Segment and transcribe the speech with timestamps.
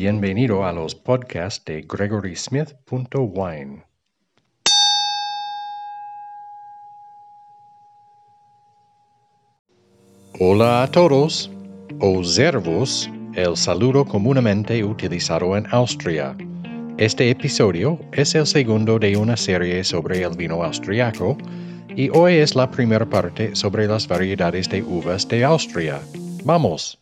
[0.00, 3.82] Bienvenido a los podcasts de GregorySmith.wine.
[10.38, 11.50] Hola a todos.
[11.98, 16.36] Observos el saludo comúnmente utilizado en Austria.
[16.96, 21.36] Este episodio es el segundo de una serie sobre el vino austriaco
[21.96, 26.00] y hoy es la primera parte sobre las variedades de uvas de Austria.
[26.44, 27.00] ¡Vamos!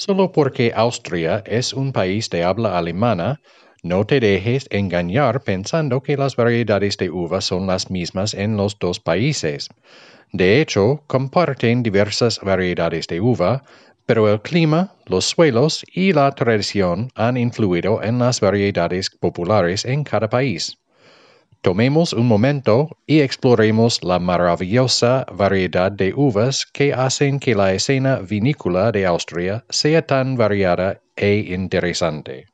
[0.00, 3.42] Solo porque Austria es un país de habla alemana,
[3.82, 8.78] no te dejes engañar pensando que las variedades de uva son las mismas en los
[8.78, 9.68] dos países.
[10.32, 13.62] De hecho, comparten diversas variedades de uva,
[14.06, 20.04] pero el clima, los suelos y la tradición han influido en las variedades populares en
[20.04, 20.78] cada país.
[21.62, 28.20] Tomemos un momento y exploremos la maravillosa variedad de uvas que hacen que la escena
[28.20, 32.46] vinícola de Austria sea tan variada e interesante.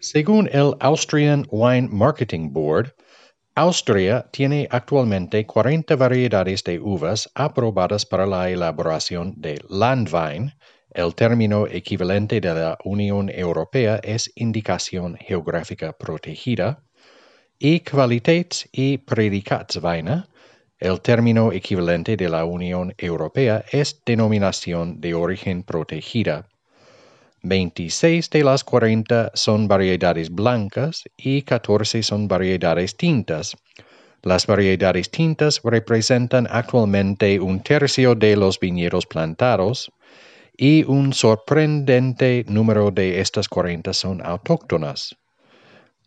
[0.00, 2.94] Según el Austrian Wine Marketing Board,
[3.54, 10.54] Austria tiene actualmente 40 variedades de uvas aprobadas para la elaboración de Landwein.
[10.94, 16.82] El término equivalente de la Unión Europea es indicación geográfica protegida
[17.58, 20.24] y Qualitäts- y Predikatsweine,
[20.78, 26.48] el término equivalente de la Unión Europea, es denominación de origen protegida.
[27.42, 33.56] 26 de las 40 son variedades blancas y 14 son variedades tintas.
[34.22, 39.92] Las variedades tintas representan actualmente un tercio de los viñedos plantados
[40.56, 45.16] y un sorprendente número de estas 40 son autóctonas.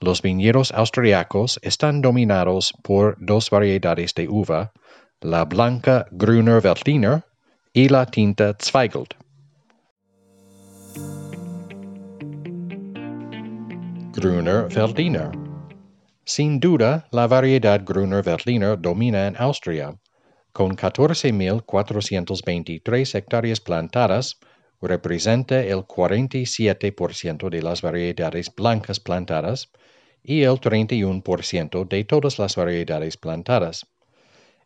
[0.01, 4.71] Los viñedos austriacos están dominados por dos variedades de uva,
[5.19, 7.25] la blanca Grüner Veltliner
[7.73, 9.15] y la tinta Zweigelt.
[14.13, 15.31] Grüner Veltliner.
[16.23, 19.99] Sin duda, la variedad Grüner Veltliner domina en Austria.
[20.53, 24.39] Con 14.423 hectáreas plantadas,
[24.81, 29.69] representa el 47% de las variedades blancas plantadas
[30.23, 33.85] y el 31% de todas las variedades plantadas.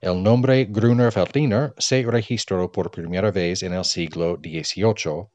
[0.01, 5.27] El nombre Grüner Veltliner se registró por primera vez en el siglo XVIII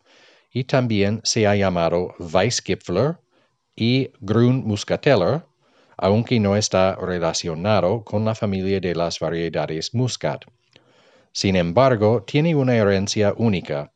[0.52, 3.18] y también se ha llamado Weissgipfler
[3.74, 5.44] y Grün Muscateller,
[5.96, 10.44] aunque no está relacionado con la familia de las variedades Muscat.
[11.32, 13.92] Sin embargo, tiene una herencia única,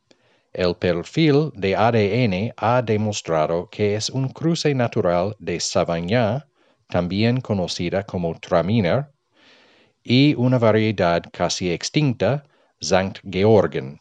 [0.52, 6.42] el perfil de ADN ha demostrado que es un cruce natural de Savagnin,
[6.88, 9.06] también conocida como Traminer,
[10.02, 12.44] y una variedad casi extinta,
[12.80, 14.00] Sankt Georgen.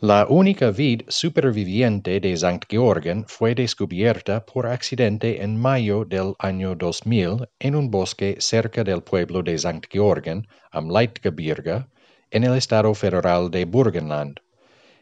[0.00, 6.76] La única vid superviviente de Sankt Georgen fue descubierta por accidente en mayo del año
[6.76, 11.86] 2000 en un bosque cerca del pueblo de Sankt Georgen, am Leitgebirge,
[12.30, 14.38] en el estado federal de Burgenland.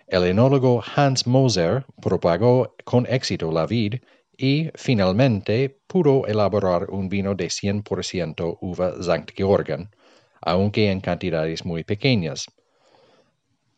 [0.07, 3.95] El enólogo Hans Moser propagó con éxito la vid
[4.37, 9.89] y, finalmente, pudo elaborar un vino de 100% uva Sankt Georgen,
[10.43, 12.47] aunque en cantidades muy pequeñas.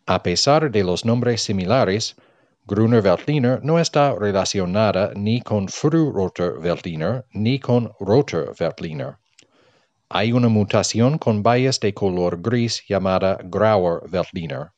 [0.07, 2.17] A pesar de los nombres similares,
[2.65, 9.19] Gruner Veltliner no está relacionada ni con Frühroter Veltliner ni con Roter Veltliner.
[10.09, 14.76] Hay una mutación con bayas de color gris llamada Grauer Veltliner.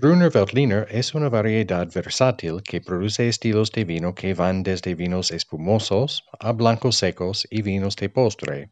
[0.00, 5.32] Grüner Veltliner es una variedad versátil que produce estilos de vino que van desde vinos
[5.32, 8.70] espumosos a blancos secos y vinos de postre.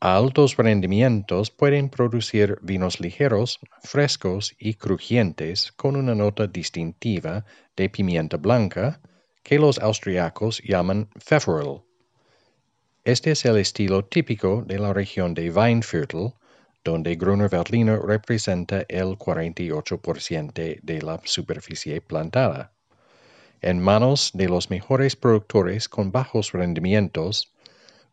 [0.00, 7.44] A altos rendimientos pueden producir vinos ligeros, frescos y crujientes con una nota distintiva
[7.76, 9.00] de pimienta blanca
[9.44, 11.84] que los austriacos llaman Pfefferl.
[13.04, 16.32] Este es el estilo típico de la región de Weinviertel,
[16.84, 22.72] donde Gruner Veltliner representa el 48% de la superficie plantada.
[23.60, 27.52] En manos de los mejores productores con bajos rendimientos,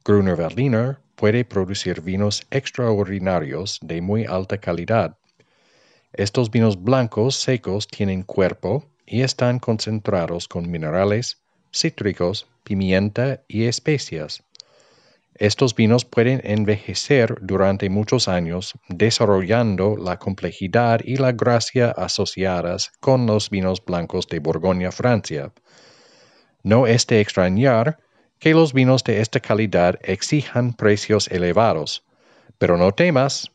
[0.03, 5.17] Gruner Veltliner puede producir vinos extraordinarios de muy alta calidad.
[6.13, 14.43] Estos vinos blancos secos tienen cuerpo y están concentrados con minerales, cítricos, pimienta y especias.
[15.39, 23.27] Estos vinos pueden envejecer durante muchos años, desarrollando la complejidad y la gracia asociadas con
[23.27, 25.51] los vinos blancos de Borgoña, Francia.
[26.63, 27.99] No es de extrañar
[28.39, 32.03] que los vinos de esta calidad exijan precios elevados,
[32.57, 33.51] pero no temas,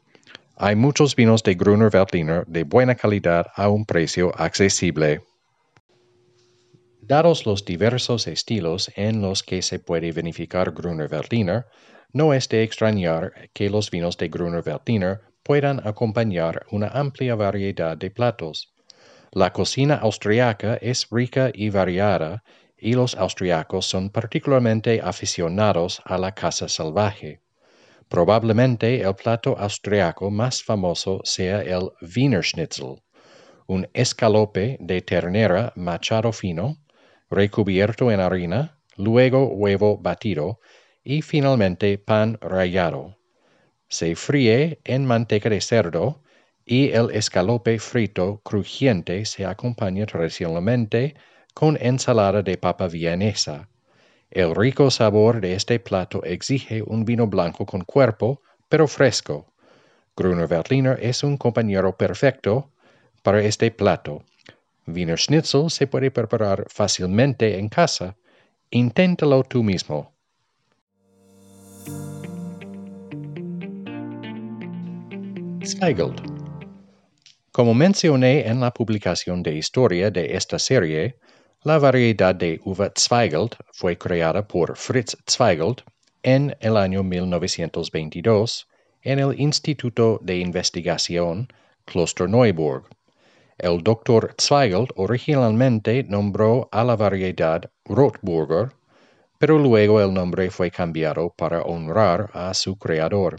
[0.56, 5.22] hay muchos vinos de Gruner Veltliner de buena calidad a un precio accesible.
[7.04, 11.66] Dados los diversos estilos en los que se puede vinificar Gruner Veltliner,
[12.12, 17.96] no es de extrañar que los vinos de Gruner Veltliner puedan acompañar una amplia variedad
[17.96, 18.72] de platos.
[19.32, 22.44] La cocina austriaca es rica y variada,
[22.78, 27.40] y los austriacos son particularmente aficionados a la caza salvaje.
[28.08, 33.02] Probablemente el plato austriaco más famoso sea el Wiener Schnitzel,
[33.66, 36.78] un escalope de ternera machado fino,
[37.32, 40.60] recubierto en harina, luego huevo batido
[41.02, 43.16] y finalmente pan rallado.
[43.88, 46.22] Se fríe en manteca de cerdo
[46.64, 51.14] y el escalope frito crujiente se acompaña tradicionalmente
[51.54, 53.68] con ensalada de papa vienesa.
[54.30, 59.52] El rico sabor de este plato exige un vino blanco con cuerpo, pero fresco.
[60.16, 62.70] Gruner Veltliner es un compañero perfecto
[63.22, 64.24] para este plato
[64.86, 68.16] Wiener Schnitzel se puede preparar fácilmente en casa.
[68.70, 70.12] Inténtalo tú mismo.
[75.64, 76.20] Zweigelt.
[77.52, 81.18] Como mencioné en la publicación de historia de esta serie,
[81.64, 85.82] la variedad de uva Zweigelt fue creada por Fritz Zweigelt
[86.22, 88.66] en el año 1922
[89.02, 91.48] en el Instituto de Investigación
[91.84, 92.84] Klosterneuburg.
[93.62, 94.34] El Dr.
[94.40, 98.72] Zweigelt originalmente nombró a la variedad Rotburger,
[99.38, 103.36] pero luego el nombre fue cambiado para honrar a su creador.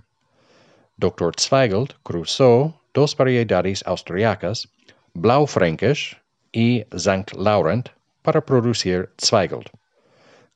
[0.95, 1.33] Dr.
[1.37, 4.69] Zweigelt cruzó dos variedades austriacas,
[5.13, 6.17] Blaufränkisch
[6.53, 7.35] y St.
[7.37, 7.89] Laurent,
[8.21, 9.71] para producir Zweigelt.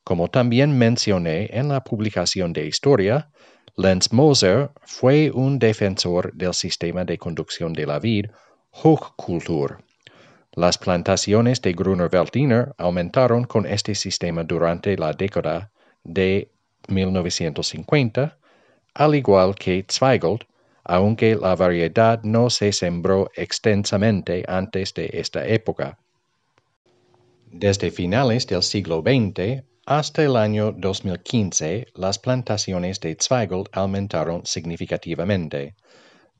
[0.05, 3.29] Como también mencioné en la publicación de historia,
[3.75, 8.27] Lenz Moser fue un defensor del sistema de conducción de la vid
[8.71, 9.83] Hochkultur.
[10.53, 15.71] Las plantaciones de Gruner Veltliner aumentaron con este sistema durante la década
[16.03, 16.51] de
[16.87, 18.37] 1950,
[18.93, 20.43] al igual que Zweigelt,
[20.83, 25.99] aunque la variedad no se sembró extensamente antes de esta época.
[27.51, 35.75] Desde finales del siglo XX hasta el año 2015, las plantaciones de Zweigelt aumentaron significativamente.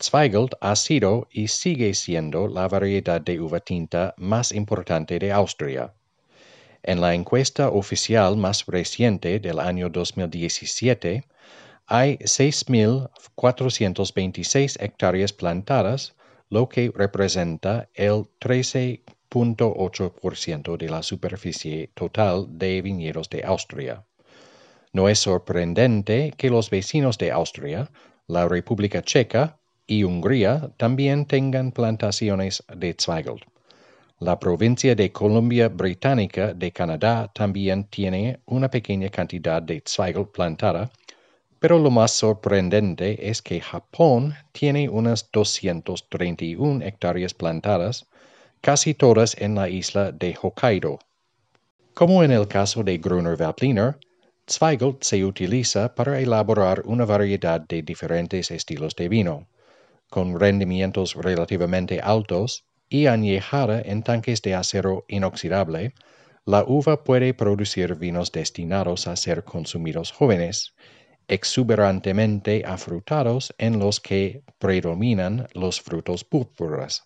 [0.02, 5.94] Zweigelt ha sido y sigue siendo la variedad de uva tinta más importante de Austria.
[6.84, 11.26] En la encuesta oficial más reciente del año 2017,
[11.88, 16.16] hay 6.426 hectáreas plantadas,
[16.50, 24.06] lo que representa el 13.8% de la superficie total de viñedos de Austria.
[24.94, 27.92] No es sorprendente que los vecinos de Austria,
[28.28, 33.44] la República Checa, y Hungría también tengan plantaciones de Zweigelt.
[34.20, 40.92] La provincia de Columbia Británica de Canadá también tiene una pequeña cantidad de Zweigelt plantada,
[41.60, 48.08] pero lo más sorprendente es que Japón tiene unas 231 hectáreas plantadas,
[48.60, 51.00] casi todas en la isla de Hokkaido.
[51.94, 53.98] Como en el caso de Gruner Veltliner,
[54.50, 59.48] Zweigelt se utiliza para elaborar una variedad de diferentes estilos de vino
[60.10, 65.94] con rendimientos relativamente altos y añejada en tanques de acero inoxidable,
[66.46, 70.74] la uva puede producir vinos destinados a ser consumidos jóvenes,
[71.28, 77.04] exuberantemente afrutados en los que predominan los frutos púrpuras.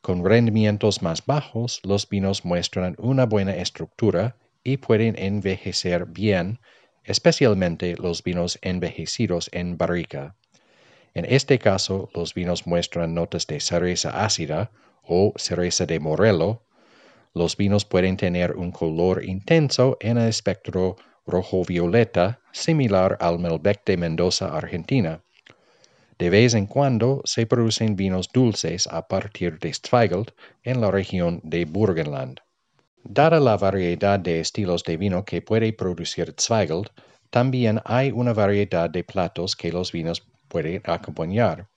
[0.00, 6.60] Con rendimientos más bajos, los vinos muestran una buena estructura y pueden envejecer bien,
[7.02, 10.36] especialmente los vinos envejecidos en barrica.
[11.14, 14.70] En este caso, los vinos muestran notas de cereza ácida
[15.02, 16.62] o cereza de morelo.
[17.34, 23.96] Los vinos pueden tener un color intenso en el espectro rojo-violeta, similar al Melbec de
[23.96, 25.22] Mendoza, Argentina.
[26.18, 31.40] De vez en cuando se producen vinos dulces a partir de Zweigelt en la región
[31.42, 32.40] de Burgenland.
[33.04, 36.90] Dada la variedad de estilos de vino que puede producir Zweigelt,
[37.30, 41.68] también hay una variedad de platos que los vinos puede acompañar.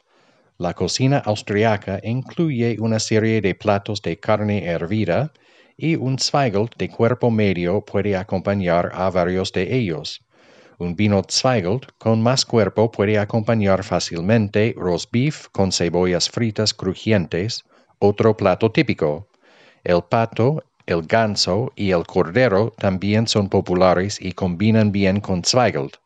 [0.58, 5.32] La cocina austriaca incluye una serie de platos de carne hervida
[5.78, 10.22] y un Zweigelt de cuerpo medio puede acompañar a varios de ellos.
[10.80, 17.64] Un vino Zweigelt con más cuerpo puede acompañar fácilmente roast beef con cebollas fritas crujientes,
[18.00, 19.28] otro plato típico.
[19.84, 26.03] El pato, el ganso y el cordero también son populares y combinan bien con Zweigelt.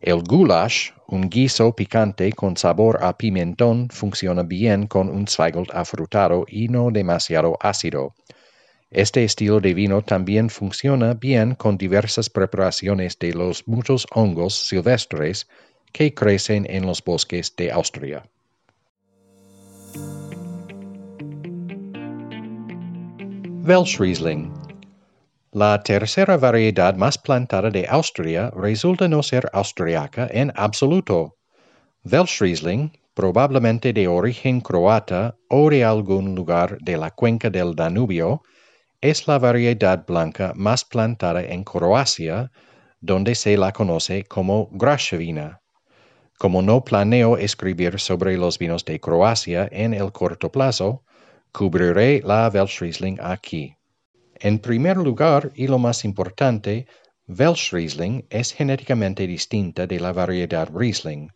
[0.00, 6.44] El goulash, un guiso picante con sabor a pimentón, funciona bien con un Zweigelt afrutado
[6.48, 8.14] y no demasiado ácido.
[8.90, 15.48] Este estilo de vino también funciona bien con diversas preparaciones de los muchos hongos silvestres
[15.92, 18.22] que crecen en los bosques de Austria.
[23.64, 24.65] Welschriesling.
[25.56, 31.38] La tercera variedad más plantada de Austria resulta no ser austriaca en absoluto.
[32.04, 38.42] Welschriesling, probablemente de origen croata o de algún lugar de la cuenca del Danubio,
[39.00, 42.52] es la variedad blanca más plantada en Croacia,
[43.00, 45.62] donde se la conoce como Graševina.
[46.36, 51.02] Como no planeo escribir sobre los vinos de Croacia en el corto plazo,
[51.50, 53.74] Cubriré la Welschriesling aquí.
[54.40, 56.86] En primer lugar, y lo más importante,
[57.26, 61.30] Welschriesling es genéticamente distinta de la variedad Riesling.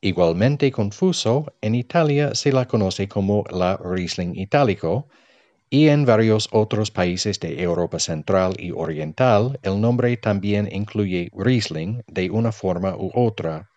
[0.00, 5.08] Igualmente confuso, en Italia se la conoce como la Riesling itálico,
[5.68, 12.02] y en varios otros países de Europa Central y Oriental el nombre también incluye Riesling
[12.06, 13.70] de una forma u otra.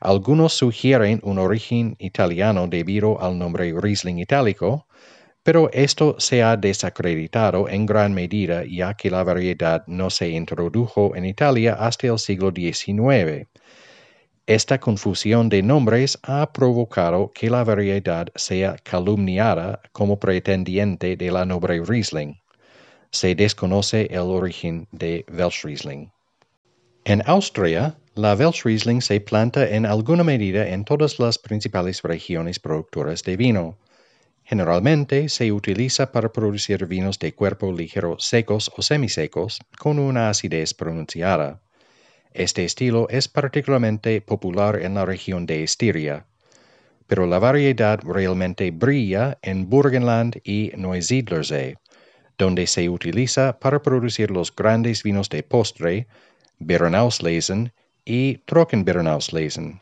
[0.00, 4.86] Algunos sugieren un origen italiano debido al nombre Riesling itálico,
[5.44, 11.14] pero esto se ha desacreditado en gran medida ya que la variedad no se introdujo
[11.14, 13.46] en Italia hasta el siglo XIX.
[14.46, 21.44] Esta confusión de nombres ha provocado que la variedad sea calumniada como pretendiente de la
[21.44, 22.40] noble Riesling.
[23.10, 26.10] Se desconoce el origen de Welschriesling.
[27.04, 33.22] En Austria, la Welschriesling se planta en alguna medida en todas las principales regiones productoras
[33.22, 33.76] de vino.
[34.44, 40.74] Generalmente se utiliza para producir vinos de cuerpo ligero secos o semisecos con una acidez
[40.74, 41.62] pronunciada.
[42.34, 46.26] Este estilo es particularmente popular en la región de Estiria,
[47.06, 51.76] pero la variedad realmente brilla en Burgenland y Neusiedlersee,
[52.36, 56.06] donde se utiliza para producir los grandes vinos de postre,
[56.58, 57.72] Beerenauslesen
[58.04, 59.80] y Trockenbeerenauslesen.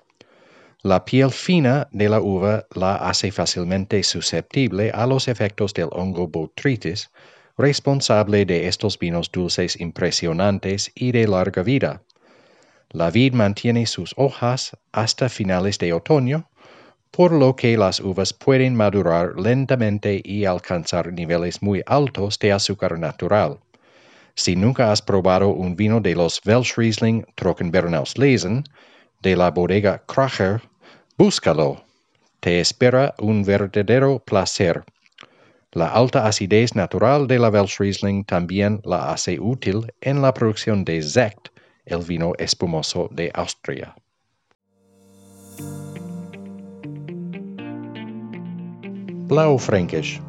[0.84, 6.26] La piel fina de la uva la hace fácilmente susceptible a los efectos del hongo
[6.26, 7.08] botrytis,
[7.56, 12.02] responsable de estos vinos dulces impresionantes y de larga vida.
[12.90, 16.50] La vid mantiene sus hojas hasta finales de otoño,
[17.12, 22.98] por lo que las uvas pueden madurar lentamente y alcanzar niveles muy altos de azúcar
[22.98, 23.60] natural.
[24.34, 28.64] Si nunca has probado un vino de los Welschriesling Trockenbernauslesen
[29.20, 30.60] de la bodega Kracher
[31.18, 31.84] Búscalo.
[32.40, 34.82] Te espera un verdadero placer.
[35.72, 41.02] La alta acidez natural de la Welschriesling también la hace útil en la producción de
[41.02, 41.48] Sekt,
[41.84, 43.94] el vino espumoso de Austria.
[49.28, 50.20] Blaufränkisch.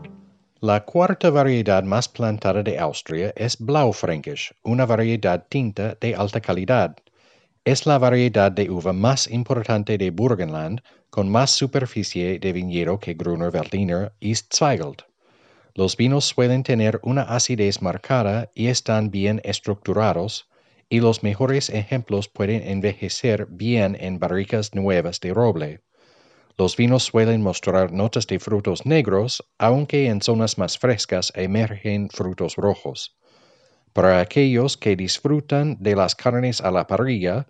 [0.60, 6.96] La cuarta variedad más plantada de Austria es Blaufränkisch, una variedad tinta de alta calidad.
[7.66, 13.14] Es la variedad de uva más importante de Burgenland, con más superficie de viñedo que
[13.14, 15.04] Gruner Veltliner y Zweigelt.
[15.74, 20.50] Los vinos suelen tener una acidez marcada y están bien estructurados,
[20.90, 25.84] y los mejores ejemplos pueden envejecer bien en barricas nuevas de roble.
[26.58, 32.58] Los vinos suelen mostrar notas de frutos negros, aunque en zonas más frescas emergen frutos
[32.58, 33.16] rojos.
[33.94, 37.48] Para aquellos que disfrutan de las carnes a la parrilla,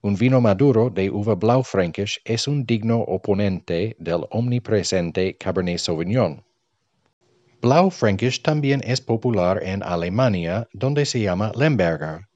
[0.00, 6.42] un vino maduro de uva Blaufränkisch es un digno oponente del omnipresente Cabernet Sauvignon.
[7.60, 12.26] Blaufränkisch también es popular en Alemania, donde se llama Lemberger.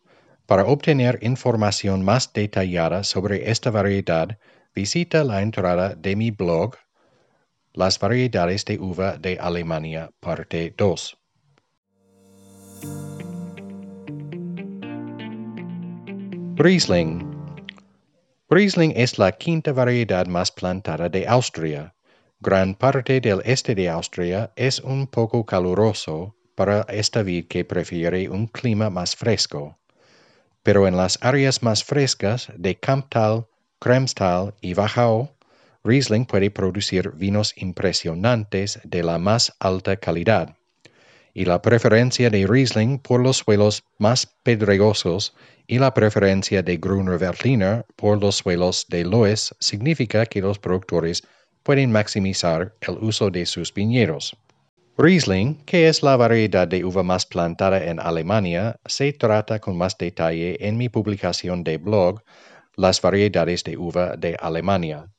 [0.47, 4.39] Para obtener información más detallada sobre esta variedad,
[4.75, 6.77] visita la entrada de mi blog
[7.73, 11.19] Las variedades de uva de Alemania, parte 2.
[16.59, 17.21] Riesling.
[18.49, 21.95] Riesling es la quinta variedad más plantada de Austria.
[22.41, 28.31] Gran parte del este de Austria es un poco caluroso para esta vid que prefiere
[28.31, 29.79] un clima más fresco.
[30.63, 33.49] Pero en las áreas más frescas de Kamptal,
[33.79, 35.29] Kremstal y Wachau,
[35.85, 40.57] Riesling puede producir vinos impresionantes de la más alta calidad
[41.37, 45.35] y la preferencia de Riesling por los suelos más pedregosos
[45.67, 51.23] y la preferencia de Gruner Veltliner por los suelos de Loess significa que los productores
[51.63, 54.35] pueden maximizar el uso de sus viñedos.
[54.97, 59.99] Riesling, que es la variedad de uva más plantada en Alemania, se trata con más
[59.99, 62.23] detalle en mi publicación de blog
[62.77, 65.11] Las variedades de uva de Alemania.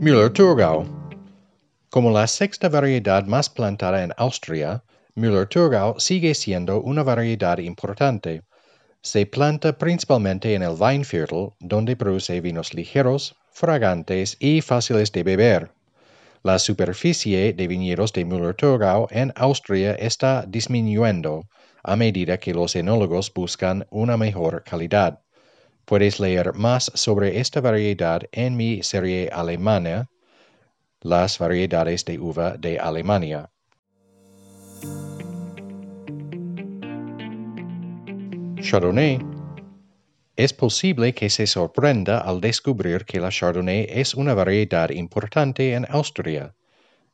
[0.00, 0.95] Müller-Thurgau
[1.96, 4.84] Como la sexta variedad más plantada en Austria,
[5.14, 8.42] Müller-Thurgau sigue siendo una variedad importante.
[9.00, 15.70] Se planta principalmente en el Weinviertel, donde produce vinos ligeros, fragantes y fáciles de beber.
[16.42, 21.48] La superficie de viñedos de Müller-Thurgau en Austria está disminuyendo
[21.82, 25.20] a medida que los enólogos buscan una mejor calidad.
[25.86, 30.10] Puedes leer más sobre esta variedad en mi serie alemana,
[31.08, 33.48] Las variedades de uva de Alemania.
[38.60, 39.20] Chardonnay.
[40.34, 45.86] Es posible que se sorprenda al descubrir que la Chardonnay es una variedad importante en
[45.90, 46.56] Austria.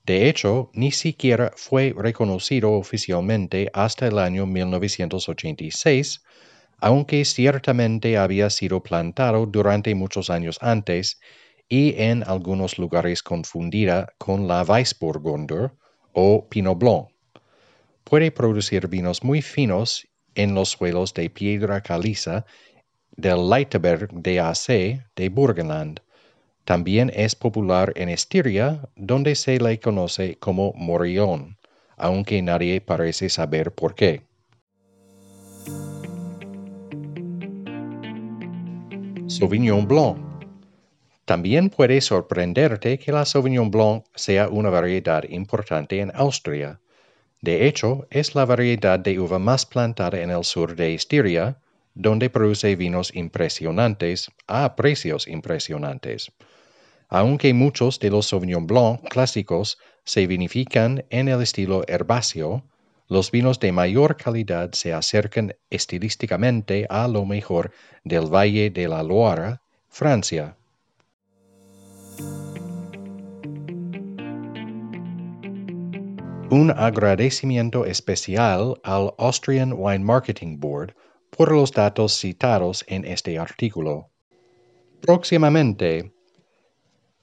[0.06, 6.22] De hecho, ni siquiera fue reconocido oficialmente hasta el año 1986,
[6.78, 11.20] aunque ciertamente había sido plantado durante muchos años antes
[11.72, 15.72] y en algunos lugares confundida con la Weissburgunder
[16.12, 17.08] o Pinot Blanc.
[18.04, 22.44] Puede producir vinos muy finos en los suelos de piedra caliza
[23.16, 24.66] del Leiterberg AC
[25.16, 26.00] de Burgenland.
[26.66, 31.56] También es popular en Estiria, donde se le conoce como Morillon,
[31.96, 34.26] aunque nadie parece saber por qué.
[39.26, 40.31] Sauvignon Blanc.
[41.24, 46.80] También puede sorprenderte que la Sauvignon Blanc sea una variedad importante en Austria.
[47.40, 51.58] De hecho, es la variedad de uva más plantada en el sur de Estiria,
[51.94, 56.32] donde produce vinos impresionantes a precios impresionantes.
[57.08, 62.64] Aunque muchos de los Sauvignon Blanc clásicos se vinifican en el estilo herbáceo,
[63.08, 67.70] los vinos de mayor calidad se acercan estilísticamente a lo mejor
[68.02, 70.56] del Valle de la Loire, Francia.
[76.52, 80.94] Un agradecimiento especial al Austrian Wine Marketing Board
[81.30, 84.10] por los datos citados en este artículo.
[85.00, 86.12] Próximamente,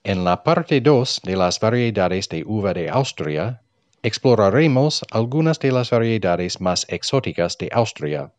[0.03, 3.61] en la parte 2 de las variedades de uva de Austria,
[4.01, 8.33] exploraremos algunas de las variedades más exóticas de Austria.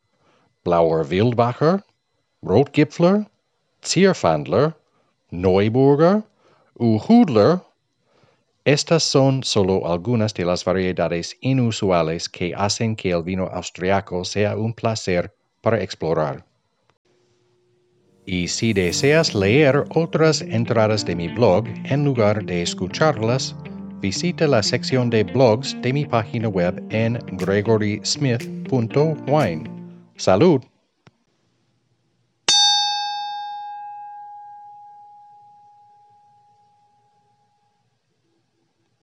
[0.65, 1.85] Blauer Wildbacher,
[2.43, 3.29] Rotgipfler,
[3.81, 4.75] Zierfandler,
[5.31, 6.25] Neuburger,
[6.75, 7.61] Uhudler
[8.65, 14.57] estas son solo algunas de las variedades inusuales que hacen que el vino austriaco sea
[14.57, 16.47] un placer para explorar.
[18.27, 23.57] Y si deseas leer otras entradas de mi blog en lugar de escucharlas,
[24.01, 29.65] visita la sección de blogs de mi página web en gregorysmith.wine.
[30.17, 30.63] ¡Salud!